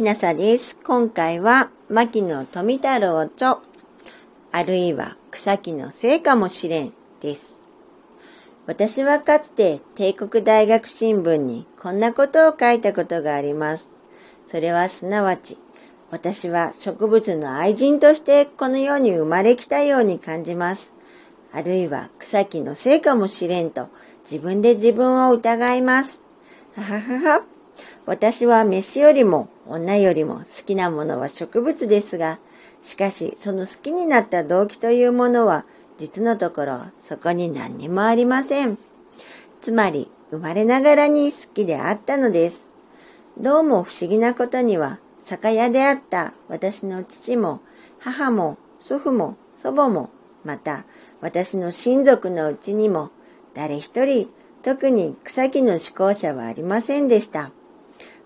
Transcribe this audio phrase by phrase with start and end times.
[0.00, 0.78] ひなさです。
[0.82, 3.58] 今回は、牧野富太郎著、
[4.50, 7.60] あるいは草木のせいかもしれんです。
[8.64, 13.92] 私はかつて帝国大学新聞にこんなことを書いたことがあります。
[14.46, 15.58] それはすなわち、
[16.10, 20.94] 私は植物の愛人としてこの世に生まれきたように感じます。
[21.52, 23.90] あるいは草木のせいかもしれんと
[24.24, 26.22] 自分で自分を疑います。
[26.74, 27.42] はははは。
[28.06, 32.40] 私は飯よりも女よりも好きなものは植物ですが、
[32.82, 35.64] しかしその好きになった動機というものは
[35.98, 38.78] 実のところそこに何にもありません。
[39.60, 42.72] つまり生まれながらに好きであったのです。
[43.38, 47.60] どうも不思議なことには酒屋であった私の父も
[48.00, 50.10] 母も祖父も祖母も
[50.44, 50.84] また
[51.20, 53.10] 私の親族のうちにも
[53.54, 54.30] 誰一人
[54.62, 57.52] 特に草木の思考者はありませんでした。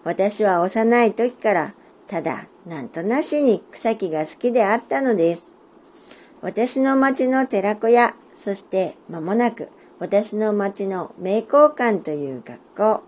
[0.05, 1.75] 私は幼い時から
[2.07, 5.57] ただなんとなしに草木が好きであったのです。
[6.43, 13.03] 私の町の寺子屋、そして間もなく私の町の名工館という学校、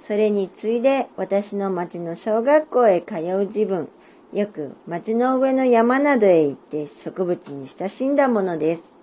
[0.00, 3.90] それに次いで私の町の小学校へ通う自分、
[4.32, 8.96] よく町の上の山などへ行って植物に親しんだものです。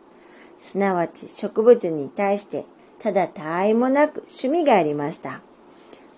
[0.58, 2.66] すなわち植物に対して
[2.97, 5.41] ただ他愛もなく趣味がありました。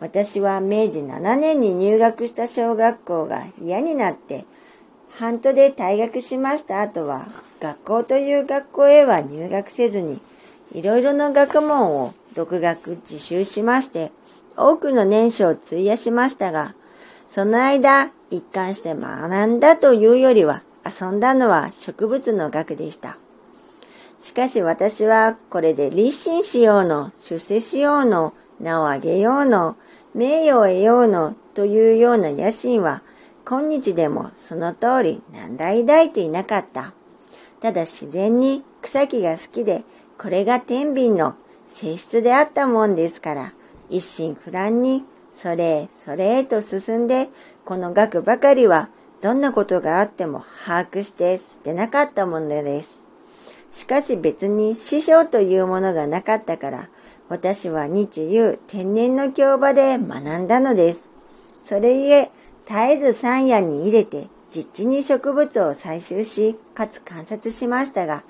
[0.01, 4.45] 私は明治7年に入学した小学校が嫌になって
[5.13, 7.27] 半途で退学しました後は、
[7.59, 10.21] 学校という学校へは入学せずに、
[10.73, 14.11] いろいろな学問を独学自習しまして、
[14.57, 16.75] 多くの年少を費やしましたが、
[17.29, 23.17] その間、一貫して学んだというよりは、遊んだのは植物の学でした。
[24.21, 29.75] しかし私はこれで立身しようの、出世しようの、名を上げようの、
[30.13, 33.01] 名誉を得ようのというような野心は
[33.45, 36.93] 今日でもその通り何ら抱いていなかった。
[37.61, 39.83] ただ自然に草木が好きで、
[40.17, 41.35] これが天秤の
[41.69, 43.53] 性質であったもんですから、
[43.89, 47.29] 一心不乱に、それへそれへと進んで、
[47.63, 48.89] この学ばかりは
[49.21, 52.99] どんなことがあっても把握して捨てなかったものです。
[53.71, 56.89] しかし別に師匠というものがなかったから、
[57.31, 61.11] 私は日夕天然の教場で学んだのです。
[61.61, 62.31] それゆえ、
[62.65, 68.25] 絶えず山野に入れて実地に植物を採集し、かつ観察しましたが、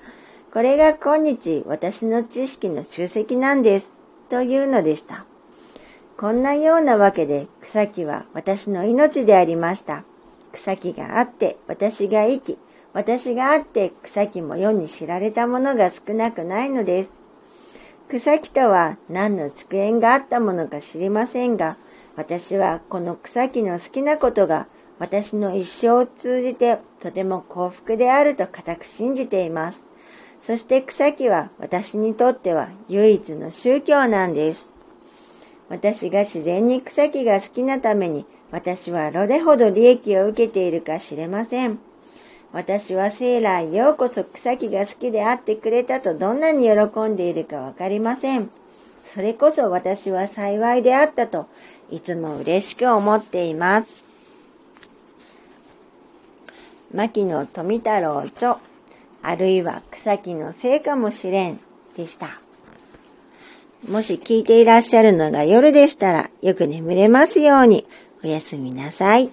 [0.52, 3.92] これが今日私の知識の集積なんです、
[4.28, 5.24] というのでした。
[6.16, 10.04] こんなようなわけで草木は私の命でありました。
[10.52, 12.58] 草木があって私が生き、
[12.92, 17.21] 私があって草木も世に知られたものが少なくないのです。
[18.12, 21.78] 草木とは何の祝宴があったものか知りませんが、
[22.14, 24.68] 私はこの草木の好きなことが
[24.98, 29.86] 私の一生を通じてとても幸福であると固く信じています。
[30.42, 34.70] そして草木は私にとっては唯一の宗教なんです。
[35.70, 41.78] 私が自然に草木が好きなために私はどれほど利益を受けているか知れません。
[42.52, 48.50] 私は生来ようこそ草木が好きであってくれたとどんなに喜んでいるかわかりません。
[49.04, 51.46] それこそ私は幸いであったと
[51.90, 54.04] いつも嬉しく思っています。
[56.92, 58.58] 牧野富太郎著、
[59.22, 61.58] あるいは草木のせいかもしれん
[61.96, 62.38] でした。
[63.88, 67.86] もし聞いていらっしゃるのが夜でしたらよく眠れますように
[68.22, 69.30] おやすみなさい。